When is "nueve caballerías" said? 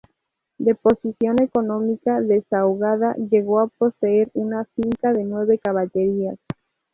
5.25-6.39